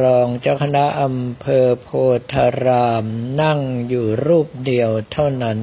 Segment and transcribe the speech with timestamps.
[0.00, 1.88] รองเจ้าคณะอำเภอโพ
[2.32, 3.04] ธาราม
[3.42, 5.58] นั่งอยู่รูปเดียวเท่านั้น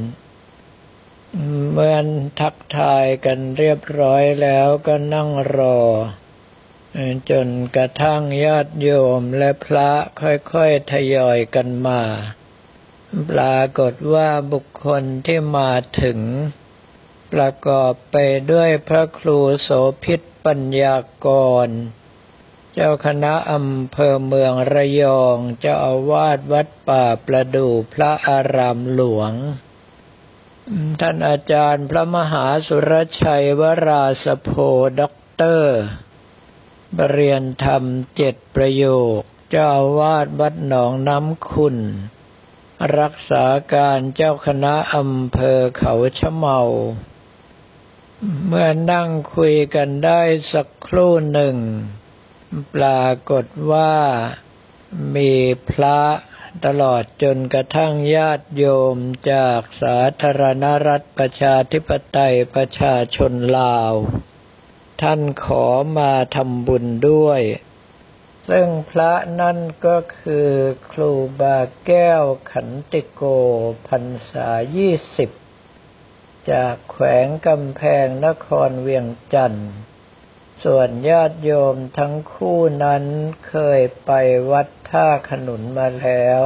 [1.72, 1.98] เมื่อ
[2.40, 5.80] ทักทายกันเรียบร้อยแล้วก็นั่งรอ
[7.30, 9.90] จนกระทั่งญาติโยมและพระ
[10.22, 12.02] ค่อยๆทยอยกันมา
[13.32, 16.20] ปรากฏว่าบุคคลที่มาถึง
[17.34, 18.18] ประกอบไป
[18.52, 19.70] ด้วยพระครูโส
[20.04, 21.28] พิษปัญญาก
[21.66, 21.70] ร
[22.74, 29.32] เจ้าคณะอำเภอเมืองระยองเจ้าอาวาสวัดป่าประดูพระอารามหลวง
[31.02, 34.50] ท่านอาจารย์พระมหาสุรชัยวราสโพ
[35.00, 35.80] ด็อกเตอร์
[37.12, 37.84] เรียนธรรม
[38.16, 38.86] เจ็ดประโย
[39.18, 39.20] ค
[39.52, 41.78] เจ้าวาดวัดหนองน้ำคุณ
[43.00, 46.62] รักษาการเจ้าคณะอำเภอเขาชะเมา
[48.48, 50.22] เมื่อนั่งคุยกันได้
[50.54, 51.56] สักครู่หนึ่ง
[52.76, 53.94] ปรากฏว่า
[55.16, 55.32] มี
[55.70, 56.00] พระ
[56.66, 58.98] ตลอดจนกระทั่งญาติโยม
[59.32, 63.94] จากสาธารณรัฐประชาธิปไตยประชาชนลาว
[65.02, 65.66] ท่านขอ
[65.98, 67.42] มาทำบุญด้วย
[68.50, 70.50] ซึ่งพระนั่นก็คือ
[70.92, 73.24] ครูบาแก้วขันติโก
[73.88, 75.30] พรรษายี่สิบ
[76.52, 79.72] จากแขวงกำแพงนครเวียงจันทร์
[80.64, 83.04] ส่วนญาติโยมทั้งคู่นั้น
[83.48, 84.12] เคยไป
[84.52, 86.42] วัดท่าขนุนมาแล้ว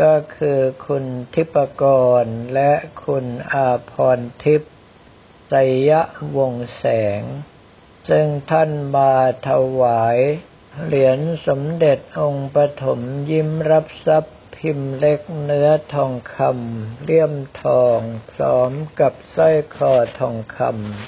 [0.00, 1.84] ก็คือคุณทิปก
[2.22, 2.24] ร
[2.54, 2.72] และ
[3.04, 4.75] คุณอาพรทิพย์
[5.48, 5.54] ไต
[5.90, 6.02] ยะ
[6.36, 6.84] วงแส
[7.20, 7.22] ง
[8.08, 9.12] ซึ่งท่านมา
[9.48, 10.18] ถวาย
[10.84, 17.98] เหรียญสมเด็จองค์ปฐมยิ้มรับทรัพย์พิมพ์เล็กเนื้อทองคำเลี่ยมทอง
[18.32, 20.58] พร้อมกับสร้อยคอทองค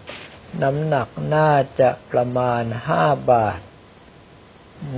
[0.07, 3.61] ำน้ำหนักน่าจะประมาณห้าบาท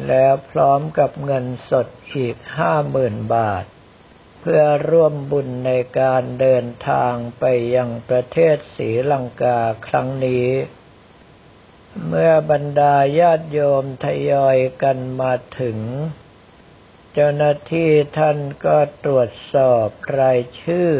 [0.08, 3.64] แล้วพร้อมกับเงินสดอีกห้าหมื่นบาท
[4.40, 10.48] เพื่อร่วมบุญในการเดินทางไปยังประเทศศรีลังกาครั้งนี้
[12.06, 15.78] เมื่อบรรดาญาติโยมทยอยกันมาถึง
[17.12, 20.90] เจ้าหน้าที่ท่านก็ตรวจสอบรายชื่อ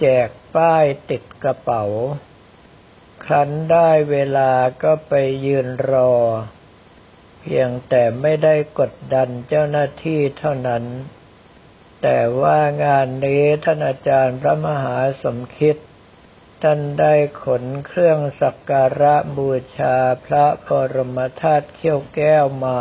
[0.00, 1.84] แจกป้ายติดกระเป๋า
[3.24, 5.12] ครั้นได้เวลาก็ไป
[5.46, 6.14] ยืนรอ
[7.40, 10.84] เพียงแต่ไม่ได้กดดันเจ้าหน้าที่เท่านั้น
[12.02, 15.76] แต่ว่างานนี้ท่านอาจารย์พระมหาสมคิด
[16.62, 22.80] ท่านได้ขนเครื่องสักการะบูชาพระบรมธาตุเขี้ยวแก้วมา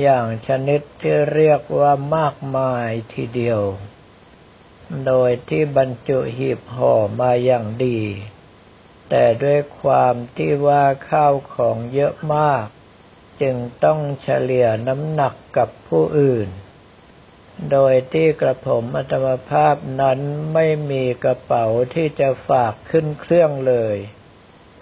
[0.00, 3.62] อย่างชนิดที่เรียกว่ามากมายทีเดียว
[5.06, 8.00] โดยที่บรรจุหีบห่อมาอย่างดี
[9.08, 12.66] แต่ด้วยความที่ว่าข้าวของเยอะมาก
[13.40, 16.48] จึงต้องเฉลี่ยน้ำหนักกับผู้อื่น
[17.72, 20.20] โดยที่กระผมอัตมภาพนั้น
[20.52, 23.96] ไม่มีกระเป๋าที่จะฝากขึ้นเครื่องเลย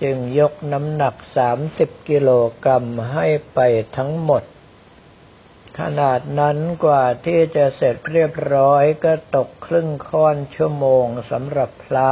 [0.03, 2.31] จึงยกน้ำหนักสามสิบกิโล
[2.65, 3.59] กรัมให้ไป
[3.97, 4.43] ทั้งหมด
[5.79, 12.11] ขนาดนั้นกว่าที่จะเสร็จเรียบร้อยก็ตกครึ่งค่อนชั่วโมงสำหรับพระ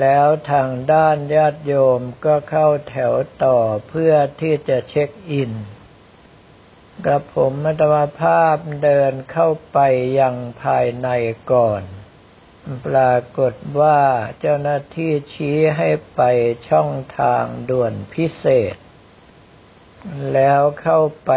[0.00, 3.14] แล้วทางด้านญาติโยมก็เข้าแถว
[3.44, 3.58] ต่อ
[3.88, 5.52] เพื่อที่จะเช็คอิน
[7.04, 9.78] กระผมมัตมภาพเดินเข้าไป
[10.20, 11.08] ยังภายใน
[11.52, 11.82] ก่อน
[12.86, 14.00] ปรากฏว่า
[14.40, 16.22] เจ้าหน้าที่ชี้ให้ไป
[16.68, 18.76] ช่องทางด่วนพิเศษ
[20.32, 21.30] แล้วเข้าไป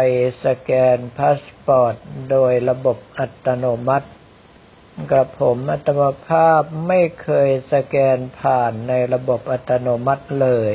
[0.44, 1.94] สแกนพาสปอร์ต
[2.30, 4.08] โดยระบบอัตโนมัติ
[5.10, 10.74] กระผมอาตมภาพไม่เคยสแกนผ่านในระบบอัตโนมัติเลย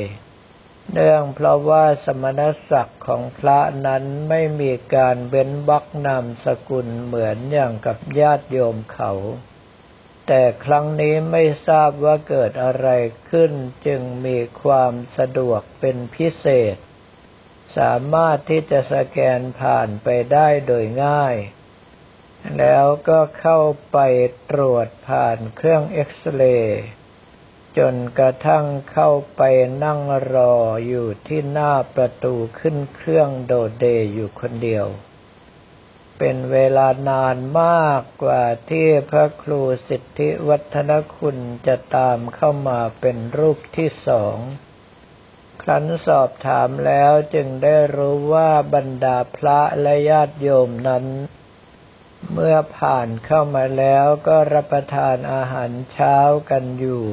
[0.90, 2.40] เนื่องเพราะว่าสมณ
[2.70, 9.12] ศักดิ์ของพระนั้นไม่มีการเว้นวรรคนามสกุลเหมือนอย่างกับญาติโยมเขา
[10.26, 12.88] แต่ครั้งนี้ไม่ทราบว่าเกิดอะไร
[13.30, 13.52] ขึ้น
[13.86, 16.76] จึงมีความสะดวกเป็นพิเศษ
[17.76, 21.36] สามารถที่จะสแกนผ่านไปได้โดยง่าย
[22.58, 23.60] แล้วก็เข้า
[23.92, 23.98] ไป
[24.50, 26.82] ตรวจผ่านเครื่องเอ็กซเรย์
[27.78, 29.42] จนกระทั่งเข้าไป
[29.84, 30.00] นั่ง
[30.34, 30.54] รอ
[30.86, 34.86] อยู่ที่หน้าประตูขึ้นเครื่องโดดเดอยู่คนเดียว
[36.18, 44.36] เป็นเวลานานมากกว่าที่พระครูสิทธิวัฒนคุณจะตามเข้ามาเป็นรูปที่สอง
[45.62, 51.04] ครั้นสอบถามแล้วจึงได้รู้ว่าบรรดาพระและญาติโยมนั้น
[52.32, 56.16] เมื่อผ่านเข้ามาแล้วก็รับประทานอาหารเช้า
[56.50, 57.06] กันอยู่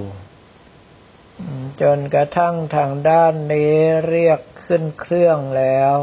[1.82, 3.76] จนกระทั่งทางด้านนี้
[4.10, 5.96] เรียกขึ้นเครื่องแล้ว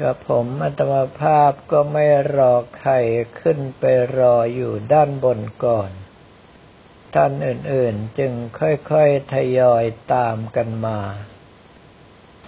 [0.00, 2.06] กับผมอัตมาภาพก็ไม่
[2.36, 2.92] รอใคร
[3.40, 3.84] ขึ้นไป
[4.18, 5.90] รออยู่ด้านบนก่อน
[7.14, 9.84] ท่านอื่นๆจึงค่อยๆทยอย
[10.14, 11.00] ตามกันมา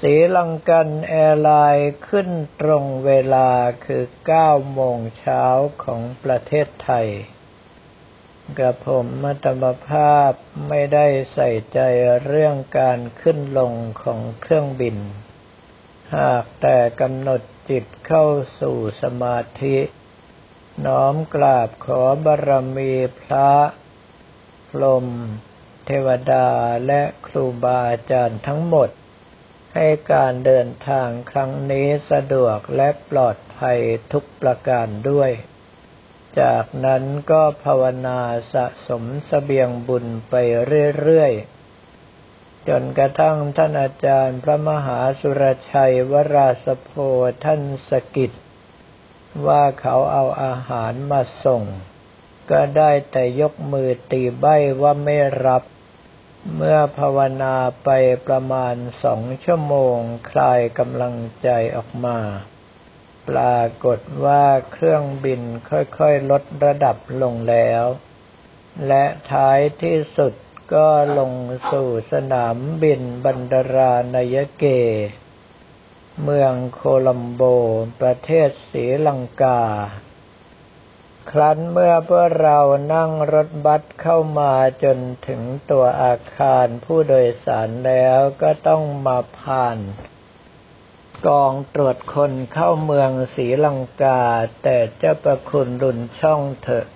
[0.01, 2.29] สีลังกันแอร์ไลน์ขึ้น
[2.61, 3.51] ตรงเวลา
[3.85, 4.05] คือ
[4.39, 5.45] 9 โมงเช้า
[5.85, 7.09] ของประเทศไทย
[8.58, 10.32] กระผมมัตมภาพ
[10.69, 11.78] ไม่ได้ใส่ใจ
[12.25, 13.72] เรื่องการขึ้นลง
[14.02, 14.96] ของเครื่องบิน
[16.16, 17.40] หากแต่กำหนด
[17.70, 18.26] จิตเข้า
[18.60, 19.78] สู่สมาธิ
[20.87, 23.52] น้อมกราบขอบารมีพระ
[24.69, 25.06] พรม
[25.87, 26.48] เทวดา
[26.87, 28.90] และครูบาอาจารย์ทั้งหมด
[29.75, 33.78] ให้การเดินทางครั้งนี้สะดวกและปลอดภัย
[34.12, 35.31] ทุกประการด้วย
[36.41, 38.21] จากนั้นก็ภาวนา
[38.53, 40.35] สะสมสเสบียงบุญไป
[41.00, 46.91] เรื่อยๆ จนกระทั่งท่านอาจารย์พระมหาสุรชัยวราสโพ
[47.44, 48.33] ท่านสกิด
[49.47, 51.62] ว่าเขาเอาอาหารมาส่ง
[52.50, 55.17] ก็ได้แต่ยกมือตีใบ้ว่าไม่
[55.47, 55.62] รับ
[56.55, 57.55] เมื่อภาวนา
[57.85, 57.91] ไป
[58.27, 58.75] ประมาณ
[59.05, 59.97] สองชั่วโมง
[60.31, 62.19] คลายกำลังใจออกมา
[63.28, 67.84] ปรากฏว่าเครื่องบินค่อยๆ ลดระดับลงแล้ว
[68.87, 70.32] และท้ายที่สุด
[70.75, 70.88] ก็
[71.19, 71.32] ลง
[71.73, 74.64] สู่สนามบินบันดารานายเก
[76.23, 77.43] เมืองโคลัมโบ
[78.00, 79.62] ประเทศศรีลังกา
[81.31, 82.58] ครั้นเมื่อพวกเรา
[82.94, 84.52] นั่งรถบัสเข้ามา
[84.82, 89.79] จนถึงตัวอาคารผู้โดยสารแล้วก็ต้องมาผ่าน
[91.27, 94.23] กองตรวจคนเข้าเมืองศรีลังกา
[94.63, 96.87] แต่เจ้าประคุณรุนช่องเถอะ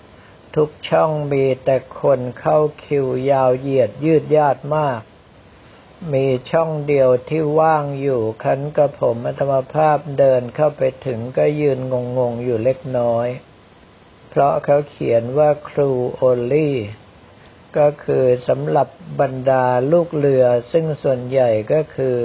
[0.56, 5.00] ทุกช่องมีแต่คนเข้าคิวยาวเหยียดยืดยาดมาก
[6.12, 11.78] มีช่องเดียวที่ว่างอยู่คันกระผมอัตมภาพเดินเข้าไปถึงก็ยืน
[12.18, 13.28] งงๆอยู่เล็กน้อย
[14.28, 16.22] เพราะเขาเขียนว่าครูโอ
[16.52, 16.76] ลี่
[17.78, 18.88] ก็คือสำหรับ
[19.20, 22.18] บรรดาลูกเรือซึ่งส่วนใหญ่ก็คือ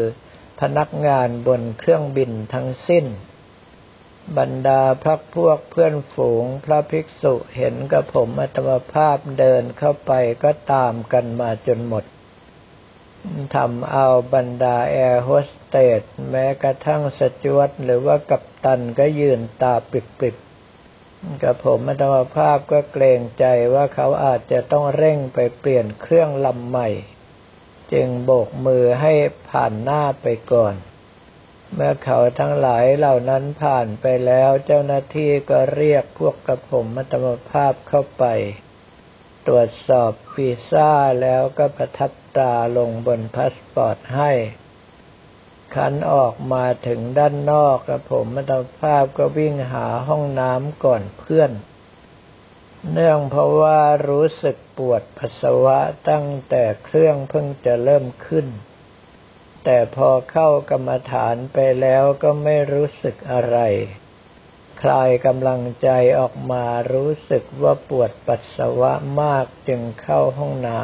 [0.61, 3.05] พนักงานบนเครื่องบินทั้งสิ้น
[4.37, 10.11] บรรดาพรรคพวกเพื่อนฝูงพระภิกษุเห็นกระผมอาตมภาพเดินเข้าไป
[10.43, 12.03] ก็ตามกันมาจนหมด
[13.55, 20.35] ทำเอาบรรดาแอร์โฮสเตสแม้กระทั่งสจ๊วตหรือว่ากัปตันก็ยืนตาปริบ
[21.43, 26.89] กระผมอาตมภาพก็เกรงใจว่าเขาอาจจะต้องเร่งไปเปลี่ยนเครื่องลำใหม่
[27.93, 29.13] จึงโบกมือให้
[29.49, 30.75] ผ่านหน้าไปก่อน
[31.73, 38.25] เมื่อเขาทั้งหลายเหล่านั้นผ่านไปแล้วเจ้าหน้าที่ก็เรียกพวกกระผมอาตมภาพเข้าไป
[39.47, 44.31] ตรวจสอบวีซ่าแล้วก็ประทับตาลงบนพาสปอร์ตให้
[45.75, 51.51] ครั้นออกมาถึงด้านนอกกระผมอาตภาพก็วิ่งหาห้องน้ำก่อนเพื่อน
[52.91, 58.47] เนื่องเพราะว่ารู้สึกปวดปัสสาวะตั้งแต่เครื่องเพิ่งจะเริ่มขึ้น
[59.63, 63.57] แต่พอเข้ากรรมฐานไปแล้วก็ไม่รู้สึกอะไร
[64.81, 65.89] คลายกำลังใจ
[66.19, 70.83] ออกมารู้สึกว่าปวดปัสสาวะมากจึงเข้าห้องน้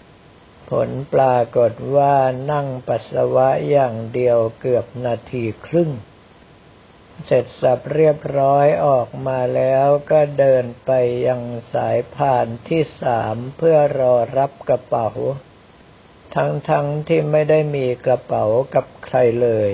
[0.00, 2.14] ำผลปรากฏว่า
[2.52, 5.90] นั่งปัสสาวะอย่างเดียวเกือบนาทีครึ่ง
[7.26, 10.90] เสร็จสับเรียบร้อยออกมาแล้วก็เดินไป
[11.26, 15.10] ยังสายผ่านที่สามเพื่อรอรับกระเป๋า
[16.34, 16.70] ทั้งๆท
[17.08, 19.70] ที่ไม่ได้มีกระเป๋ากับใครเลย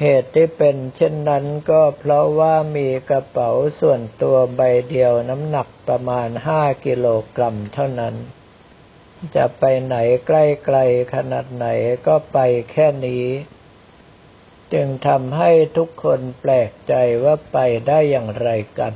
[0.00, 8.14] เหตุที่เป็นเช่นนั้นก็เพราะว่ามีกระเป๋าส่วนตัวใบเดียวน้ำหนักประมาณห้ากิโลกรัมเท่านั้น
[9.36, 11.66] จะไปไหนใกล้ๆขนาดไหน
[12.06, 12.38] ก็ไป
[12.72, 13.24] แค่นี้
[14.72, 16.94] จึงทำให้ทุกคนแปลกใจ
[17.24, 18.48] ว่าไปได้อย่างไร
[18.78, 18.94] กัน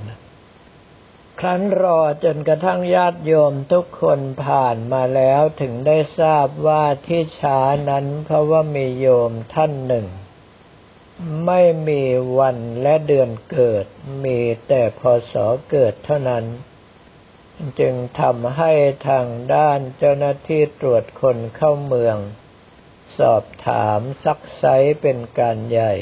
[1.40, 7.60] ครั้นรอจนกระทั่งญาติโยมทุกคนผ่านมาแล้วถึงได้ทราบว่าที่ช้า
[7.90, 10.06] นั้นเพราะว่ามีโยมท่านหนึ่ง
[11.46, 12.02] ไม่มี
[12.38, 13.86] วันและเดือนเกิด
[14.24, 14.38] มี
[14.68, 15.02] แต่พ
[15.32, 15.34] ศ
[15.70, 16.44] เกิดเท่านั้น
[17.80, 18.72] จึงทำให้
[19.08, 22.16] ทางด้านเจ้าหน้าที่ตรวจคนเข้าเมือง
[23.18, 24.64] สอบถามซักไซ
[25.02, 25.94] เป็นการใหญ่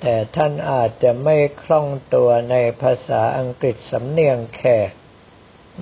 [0.00, 4.90] แต่ท่านอาจจะไม่คล่องตัวในภาษาอังกฤษสำเนียงแขก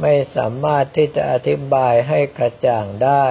[0.00, 3.27] ไม่สามารถที่จะอธิบายให้กระจ่างได้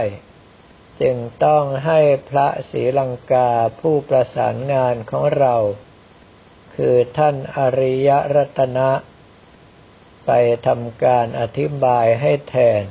[1.01, 5.55] จึงต้องให้พระศรีลังกาผู้ประสานงานของเรา
[6.75, 8.91] คือท่านอริยรัตนะ
[10.25, 10.31] ไป
[10.67, 12.81] ทำการอธิบายให้แทน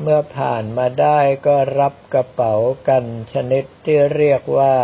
[0.00, 2.54] เมื่อผ่านมาได้ก็รับกระเป๋า
[2.88, 4.76] กันชนิดที่เรียกว่า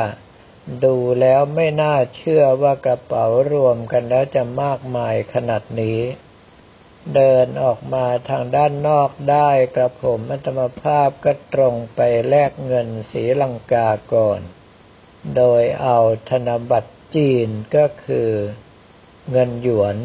[0.85, 6.01] ดูแล้วไม่น่าเชื่อว่ากระเป๋ารวมกันแล้วจะมากมายขนาดนี้
[7.15, 14.41] เดินออกมาทางด้านนอกได้กระผมอัตมภาพก็ตรงไปแลกเงินสีลังกาก่อน
[15.37, 15.99] โดยเอา
[16.31, 18.31] ธนบัตรจีนก็คือ
[19.31, 19.97] เงินหยวน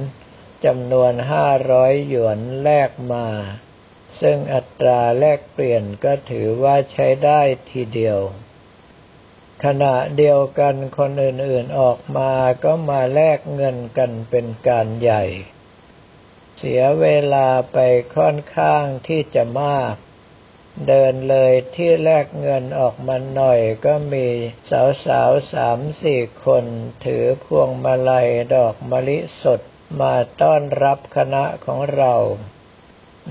[0.66, 3.28] จำนวนห้าร้อยหยวนแลกมา
[4.22, 8.20] ซึ่งอัตราแลกเปลี่ยนก็ถือว่าใช้ได้ทีเดียว
[9.64, 12.34] ขณะเดียวกันคนอื่นๆออกมา
[12.64, 15.24] ก็มาแลกเงินกันเป็นการใหญ่
[16.58, 17.78] เสียเวลาไป
[18.16, 19.96] ค่อนข้างที่จะมาก
[20.88, 24.28] เดินเลยที่แลกเงินออกมาหน่อยก็มี
[25.06, 26.66] สาวๆสามสี่คน
[27.06, 29.62] ถือพวงมาลัยดอกมะลิสด
[30.00, 32.16] มาต้อนรับคณะของเรา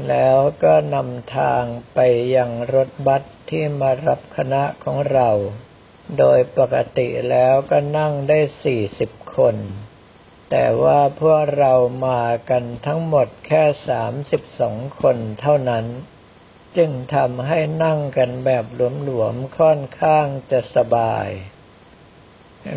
[0.09, 1.64] แล้วก็นำทาง
[1.95, 1.99] ไป
[2.37, 5.30] ยังรถบัสที่มารับคณะของเรา
[6.18, 9.57] โดยปกติแล้วก็นั่งได้สี่สิบคน
[10.50, 11.75] แต่ว่าพวกเรา
[12.07, 15.87] มากันทั้งหมดแค่สามสิบสองคนเท่านั้น
[16.76, 18.64] จึงทำให้นั่งกันแบบ
[19.04, 21.28] หลวมๆค่อนข้างจะสบาย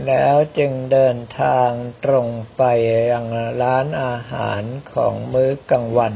[0.07, 1.69] แล้วจึงเดินทาง
[2.05, 2.63] ตรงไป
[3.11, 3.25] ยัง
[3.61, 4.63] ร้านอาหาร
[4.93, 6.15] ของมื้อกลางวัน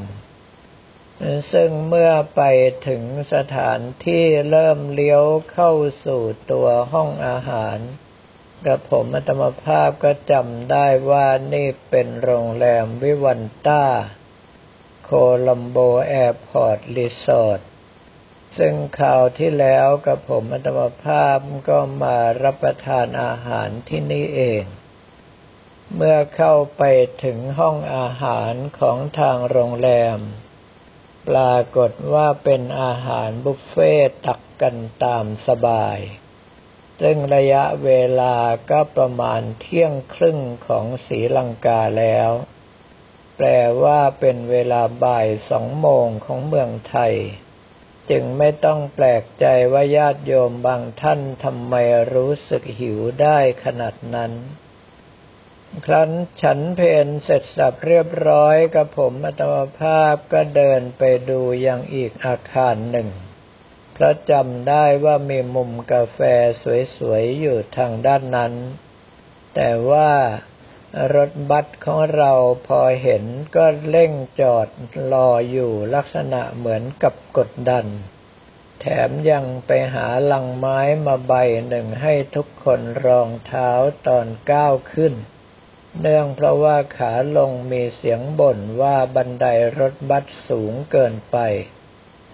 [1.53, 2.41] ซึ่งเมื่อไป
[2.87, 3.03] ถึง
[3.33, 5.71] สถานที่เริ่มเลี้ยวเข้า
[6.05, 7.77] สู่ตัวห้องอาหาร
[8.65, 15.77] กระผมอาตมภาพก็จำได้ว่านี่เป็นโรงแรม Vivanta Colombo
[16.07, 17.59] Airport Resort
[18.57, 21.37] ซึ่งคราวที่แล้วกระผมอาตมภาพ
[21.69, 24.63] ก็มารับประทานอาหารที่นี่เอง
[25.95, 26.83] เมื่อเข้าไป
[27.23, 30.19] ถึงห้องอาหารของทางโรงแรม
[31.29, 33.93] ปรากฏว่าเป็นอาหารบุฟเฟ่
[34.25, 35.99] ตักกันตามสบาย
[37.01, 38.35] ซึ่งระยะเวลา
[38.71, 42.31] ก็ประมาณเที่ยงครึ่งของสีลังกาแล้ว
[43.37, 43.47] แปล
[43.83, 47.13] ว่าเป็นเวลาบ่ายสองโมงของเมืองไทย
[48.09, 51.73] จึงไม่ต้องแปลกใจว่าญาติโยมบางท่านทำไม
[52.13, 54.31] รู้สึกหิวได้ขนาดนั้น
[55.85, 63.09] ครั้นฉันเพนเสร็จสับเรียบร้อยกับผมอัตมภาพก็เดินไปดูยังอีกอาคารหนึ่ง
[63.93, 66.19] เพราะจำได้ว่ามีมุมกาแฟ
[66.97, 68.53] สวยๆ อยู่ทางด้านนั้น
[69.55, 70.11] แต่ว่า
[71.15, 72.33] รถบัสของเรา
[72.67, 73.23] พอเห็น
[73.55, 74.67] ก็เร่งจอด
[75.11, 77.85] รออยู่ลักษณะเหมือนกับกดดัน
[78.81, 81.33] แถมยังไปหาลังไม้มาใบ
[81.67, 83.69] หนึ่งให้ทุกคนรองเท้า
[84.07, 85.13] ตอนก้าวขึ้น
[86.01, 89.45] เนื่องเพราะว่าขาลงมีเสียงบ่นว่าบันได
[89.79, 91.37] รถบัสสูงเกินไป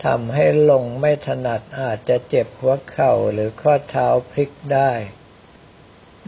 [0.05, 4.91] ทำให้ลงไม่ถนัดอาจจะเจ็บหัวเข่าหรือข้อเท้าพลิกได้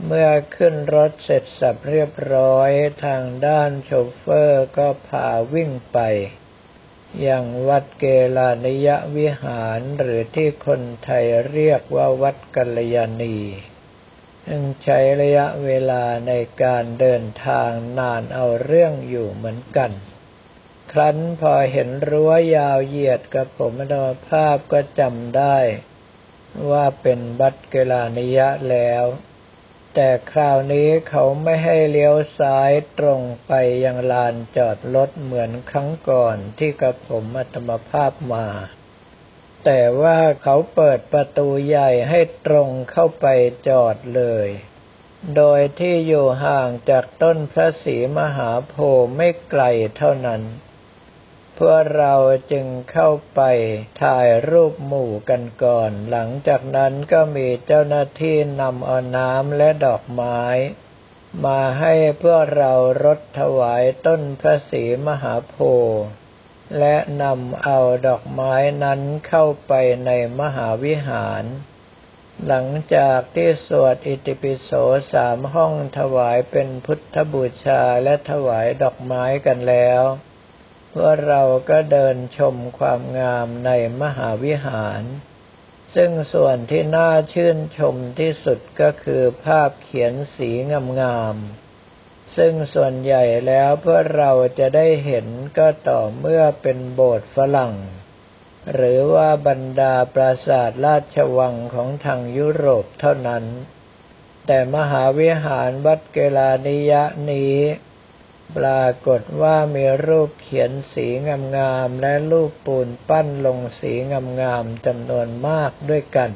[0.05, 2.69] เมื่อขึ้นรถเสร็จสับเรียบร้อย
[3.05, 5.99] ทางด้านโชเฟอร์ก็พาวิ่งไป
[7.27, 8.05] ยังวัดเก
[8.37, 13.37] ลานิยวิหารหรือที่คนไทยเรียกว่าวัดกัลยาณี
[14.47, 16.33] จึงใช้ระยะเวลาใน
[16.63, 17.69] การเดินทาง
[17.99, 19.91] นานเอาเรื่องอยู่เหมือนกัน
[20.91, 25.57] ครั้นพอเห็นรั้วยาวเหยียดกับผมดอภาพก็จำได้
[26.71, 29.05] ว่าเป็นบัตเกลานิยะแล้ว
[29.95, 33.51] แต่คราวนี้เขาไม่ให้เลี้ยวซ้ายตรงไป
[33.85, 38.47] ยังลานจอดรถเหมือนครั้งก่อนที่กับผมอัตมภาพมา
[39.65, 43.25] แต่ว่าเขาเปิดประตูใหญ่ให้ตรงเข้าไป
[43.67, 44.49] จอดเลย
[45.35, 49.63] โดยที่อยู่ห่างจากต้นพระศรีมหาโพธิ์ไม่ไกล
[49.97, 50.41] เท่านั้น
[51.55, 52.15] เพวกเรา
[52.51, 53.41] จึงเข้าไป
[54.01, 60.39] ถ่ายรูปหมู่กันก่อน หลังจากนั้นก็มีเจ้าหน้าที่นำเอาน้ำและดอกไม้
[61.45, 66.03] มาให้เพวกเรารดถวายต้นพระศรีมหาโพธิ์
[66.79, 68.53] และนำเอาดอกไม้
[68.83, 69.73] นั้นเข้าไป
[70.05, 71.43] ในมหาวิหาร
[72.47, 74.69] หลังจากที่สวดอิติปิโส
[75.13, 80.03] สามห้องถวายเป็นพุทธบูชาและถวายดอกไม้กันแล้ว
[80.93, 85.03] พวกเราก็เดินชมความงามในมหาวิหาร
[85.95, 90.49] ซึ่งส่วนที่น่าชื่นชมที่สุดก็คือภาพเขียนสี
[91.01, 91.62] งามๆ
[92.37, 97.73] ซึ่งส่วนใหญ่แล้วเพื่อเราจะได้เห็นก็ต่อเมื่อเป็นโบสถ์ฝรั่ง
[98.73, 103.45] หรือว่าบรรดาปราสาทราชวังของทางยุโรปเท่านั้น
[104.45, 107.55] แต่มหาวิหารวัดเกลานิยะนี้
[108.57, 111.07] ปรากฏว่ามีรูปเขียนสี
[111.57, 113.93] งามๆและรูปปูนปั้นลงสี
[114.41, 116.31] งามๆจำนวนมากด้วยกัน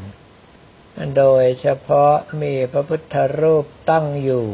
[1.18, 4.48] โดยเฉพาะมีพระพุทธรูปตั้งอยู่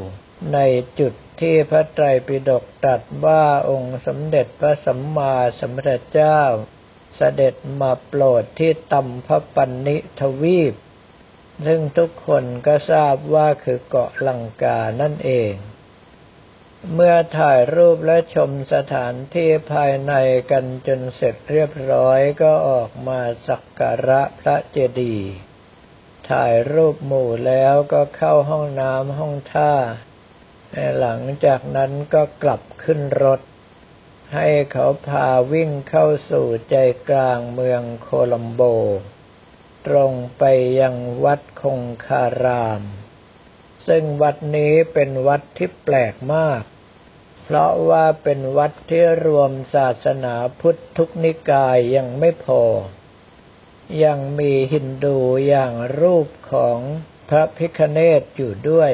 [0.54, 0.60] ใน
[1.00, 6.42] จุด ที่พระไตรปิฎกตรัสว่าองค์สมเด็จพระสัมมาสัมพุทธเจ้า
[7.16, 10.74] เสด็จมาโปรดที่ตัมพปันนิทวีป
[11.66, 15.54] ซึ่งทุกคนก็ทราบว่าคือเกาะลังกานั่นเอง
[16.94, 20.14] เมื่อถ่ายรูปและชมสถานที่ภายใน
[20.52, 25.32] กันจนเสร็จเรียบร้อยก็ออกมาสักการะพระเจดีย์
[26.30, 29.74] ถ่ายรูปหมู่แล้วก็เข้าห้องน้ำห้องท่า
[31.00, 33.42] หลังจากนั้นก็กลับขึ้นรถ
[34.34, 36.76] ให้เขาพาวิ่งเข้าสู่ใจ
[37.10, 38.62] กลางเมืองโคลัมโบ
[39.88, 40.44] ตรงไป
[40.80, 42.82] ยังวัดคงคาราม
[43.88, 46.64] ซึ่งวัดนี้เป็นวัดที่แปลกมาก
[47.44, 52.64] เพราะว่าเป็นวัดที่รวมศาสนาพุทธทุกนิกายยังไม่พอ
[54.04, 56.80] ยังมีฮินดูอย่างรูปของ
[57.30, 58.92] พระพิคเนตอยู่ด้วย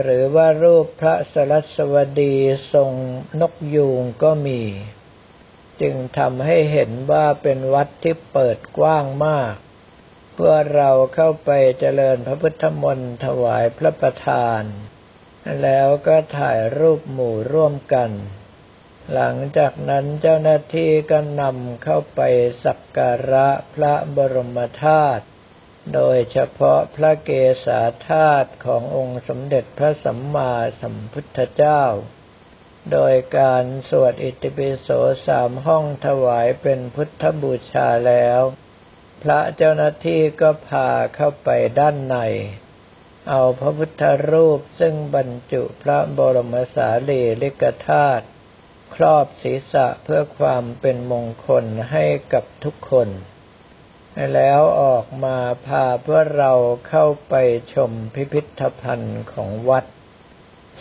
[0.00, 2.34] หรือว่ารูปพระสรัสวดี
[2.72, 2.90] ทรง
[3.40, 4.62] นกยูงก็มี
[5.80, 9.54] จึงทำให้เห็นว่าเป็นวัดที่เปิดกว้างมาก
[10.34, 14.62] เพื่อเราเข้าไปเจริญพระพุทธมนต์ถวายพระประธาน
[15.62, 18.10] แล้วก็ถ่ายรูปหมู่ร่วมกัน
[19.12, 22.20] หลังจากนั้นเจ้าหน้าที่ก็นำเข้าไป
[22.64, 25.24] สักการะพระบรมธาตุ
[25.94, 27.30] โดยเฉพาะพระเก
[27.66, 31.82] ศาธาตุขององค์สมเด็จพระสัมมาสัมพุทธเจ้า
[32.92, 34.88] โดยการสวดอิติปิโส
[35.26, 38.40] สามห้องถวายเป็นพุทธบูชาแล้ว
[39.22, 42.16] พระเจ้าหน้าที่ก็พาเข้าไปด้านใน
[43.28, 48.26] เอาพระพุทธรูปซึ่งบรรจุพระบรมสารีริกธาตุ
[48.94, 53.08] ครอบศีรษะเพื่อความเป็นมงคลให้กับทุกคน
[54.34, 56.52] แล้วออกมาพาเพื่อเรา
[56.88, 57.34] เข้าไป
[57.74, 59.84] ชมพิพิธภัณฑ์ของวัด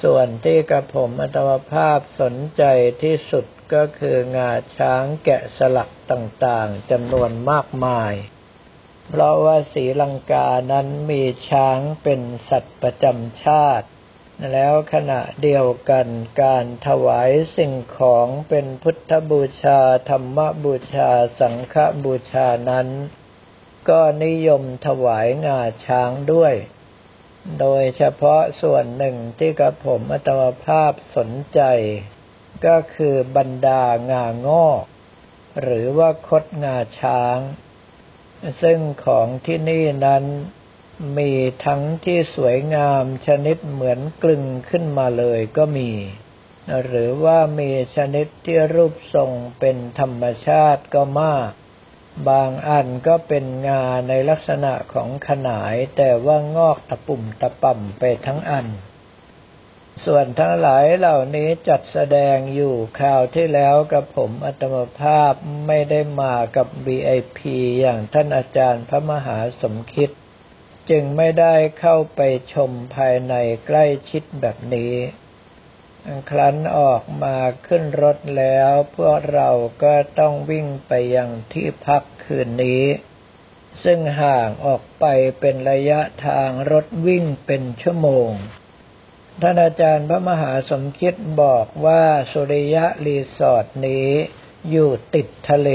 [0.03, 2.63] ส่วนที่กระผมอัตมภาพสนใจ
[3.03, 8.13] ที่สุดก็คืองาช้างแกะสลักต่างๆจำนวนมากมาย
[9.09, 13.87] เพราะว่าสีลังกานั้นมีช้างเป็นสัตว์ประจำชาติ
[14.51, 16.07] แล้วขณะเดียวกัน
[16.41, 22.87] การถวายสิ่งของเป็นพุทธบูชาธรรมบูชาสังฆบูชานั้น
[23.89, 26.53] ก็นิยมถวายงาช้างด้วย
[27.59, 31.61] โดยเฉพาะส่วนหนึ่งที่กระผมอัตมภาพสนใจ
[32.65, 34.83] ก็คือบรรดางางอก
[35.61, 37.37] หรือว่าคดงาช้าง
[38.61, 40.23] ซึ่งของที่นี่นั้น
[41.17, 41.31] มี
[41.65, 45.91] ทั้งที่สวยงามชนิดเหมือนกลึงขึ้นมาเลยก็มี
[46.83, 51.51] หรือว่ามีชนิดที่รูปทรงเป็นธรรมชาติก็มาก
[52.29, 58.67] บางอันก็เป็นงาในลักษณะของขนายแต่ว่างอกตะปุ่มตะป่ำไปทั้งอัน
[60.05, 65.33] ส่วนทั้งหลายเหล่านี้จัดแสดงอยู่คราวที่แล้วกับผมอัตมภาพ
[65.67, 67.39] ไม่ได้มากับ VIP
[67.79, 70.09] อย่างท่านอาจารย์พระมหาสมคิด
[70.89, 72.21] จึงไม่ได้เข้าไป
[72.53, 73.33] ชมภายใน
[73.65, 74.93] ใกล้ชิดแบบนี้
[76.29, 77.37] ครั้นออกมา
[77.67, 79.49] ขึ้นรถแล้ว พวกเรา
[79.83, 82.83] ก็ต้องวิ่งไปยังที่พักคืนนี้
[83.83, 85.05] ซึ่งห่างออกไป
[85.39, 88.29] เป็นระยะทางรถวิ่งเป็นชั่วโมง
[89.41, 94.09] ท่านอาจารย์พระมหาสมคิดบอกว่าสุริยะรีสอร์ทนี้
[94.69, 95.69] อยู่ติดทะเล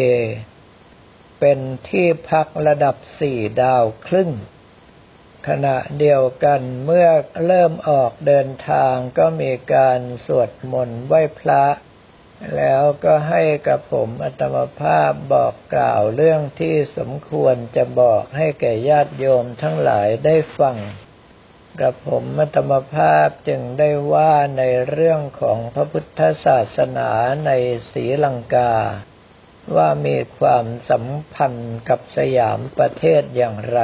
[1.41, 1.59] เป็น
[1.89, 4.31] ที่พักระดับสี่ดาวครึ่ง
[5.49, 7.09] ขณะเดียวกันเมื่อ
[7.47, 11.65] เริ่มออกเดินทางก็มีการสวดมนต์ไหว้พระ
[12.57, 20.77] แล้วก็ให้กับผมอัตมภาพบอกกล่าวเรื่องที่สมควรจะบอกให้แก่ญาติโยมทั้งหลายได้ฟัง
[21.81, 27.11] กับผมมัตมภาพจึงได้ว่าในเรื่องของพระพุทธศาสนา
[27.47, 27.51] ใน
[27.93, 28.75] ศรีลังกา
[29.77, 33.81] ว่ามีความสัมพันธ์กับสยามประเทศอย่างไร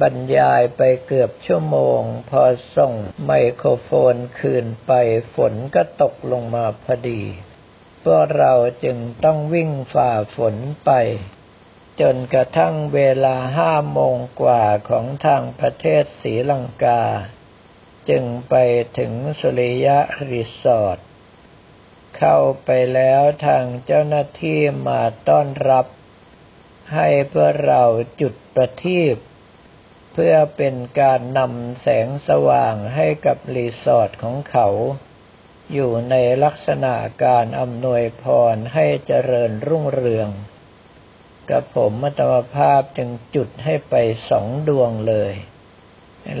[0.00, 2.42] บรรยายไปเกือบชั่วโมง พอ
[2.76, 2.92] ส่ง
[3.26, 4.92] ไมโครโฟนคืนไป
[5.34, 7.22] ฝนก็ตกลงมาพอดี
[8.04, 8.52] พวกเรา
[8.84, 10.90] จึงต้องวิ่งฝ่าฝนไป
[12.00, 17.02] จนกระทั่งเวลาห้าโมงกว่าของทางประเทศศรีลังกา
[18.10, 18.54] จึงไป
[18.98, 19.98] ถึงสุริยะ
[20.30, 20.98] รีสอร์ท
[22.16, 25.86] เข้าไปแล้วทางเจ้าหน้าที่มาต้อนรับ
[26.94, 27.82] ให้พวกเรา
[28.20, 29.16] จุดประทีป
[30.12, 34.68] เพื่อเป็นการนำแสงสว่างให้กับรีสอร์ทของเขา
[35.72, 36.94] อยู่ในลักษณะ
[37.24, 40.28] การอำนวยพรให้เจริญรุ่งเรือง
[41.50, 43.94] กระผมอาตมภาพจึงจุดให้ไป
[44.30, 45.34] สองดวงเลย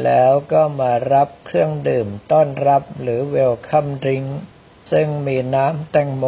[0.04, 4.24] แล้วก็มารับเครื่องดื่มต้อนรับหรือ welcome drink
[4.92, 6.24] ซึ่งมีน้ำแตงโม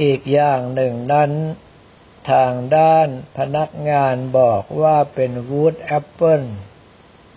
[0.00, 1.32] อีกอย่างหนึ่งนั้น
[2.30, 6.42] ทางด้านพนักงานบอกว่าเป็น wood apple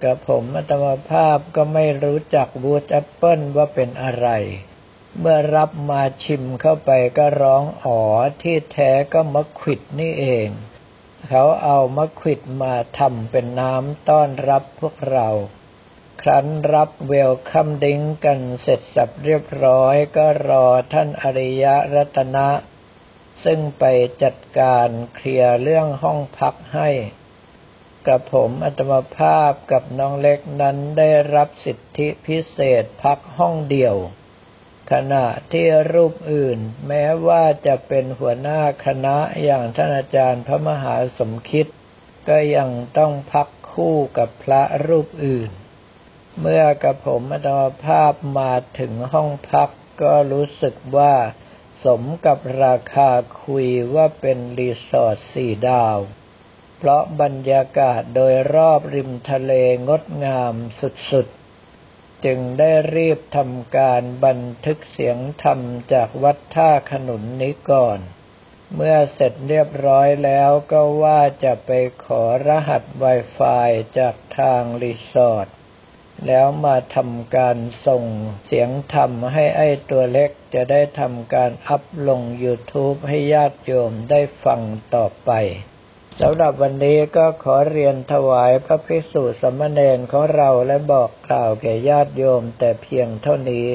[0.03, 4.27] กระผมอาตมภาพก็ไม่รู้จัก wood apple ว่าเป็นอะไร
[5.19, 8.01] เมื่อรับมาชิมเข้าไปก็ร้องอ๋อ
[8.41, 10.47] ที่แท้ก็มะขิดนี่เอง
[11.27, 15.29] เขาเอามะขิดมาทำเป็นน้ำต้อนรับพวกเรา
[16.21, 22.47] ครั้นรับเวลคัมดิ้งกันเสร็จสับเรียบร้อยก็รอท่านอริยรัตนะ
[23.43, 23.83] ซึ่งไป
[24.23, 26.89] จัดการเคลียร์เรื่องห้องพักให้
[28.07, 33.95] กับผมอัตมภาพกับน้องเล็กนั้นได้รับสิทธิพิเศษพักห้องเดียว
[34.91, 41.67] ขณะที่รูปอื่น แม้ว่าจะเป็นหัวหน้าคณะอย่างท่านอาจารย์พระมหาสมคิด
[42.29, 45.51] ก็ยังต้องพักคู่กับพระรูปอื่น
[46.39, 49.69] เมื่อกระผมอัตมภาพมาถึงห้องพัก
[50.01, 51.15] ก็รู้สึกว่า
[51.83, 53.09] สมกับราคา
[53.43, 55.97] คุยว่าเป็นรีสอร์ทสี่ดาว
[56.77, 59.53] เพราะบรรยากาศโดยรอบริมทะเล
[59.87, 60.53] งดงาม
[61.11, 65.59] สุดๆ จึงได้รีบทำการบันทึกเสียงธรรม
[65.93, 67.99] จากวัดท่าขนุนนี้ก่อน
[68.75, 71.71] เมื่อเสร็จเรียบร้อยแล้วก็ว่าจะไป
[72.03, 75.47] ขอรหัส Wi-Fi จากทางรีสอร์ท
[76.27, 77.57] แล้วมาทำการ
[77.87, 78.03] ส่ง
[78.45, 84.61] เสียงธรรมให้ไอ้ตัวเล็กจะได้ทำการอัพลง YouTube ให้ญาติโยมได้ฟัง
[84.95, 85.31] ต่อไป
[86.19, 93.67] สำหรับวันนี้ก็ขอเรียนถวายพระภิกษุสมณเณรของเราและบอกกล่าวแก่ญาติโยมแต่เพียงเท่านี้